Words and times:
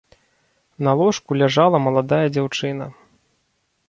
На 0.87 0.91
ложку 1.01 1.37
ляжала 1.41 1.81
маладая 1.87 2.23
дзяўчына. 2.39 2.85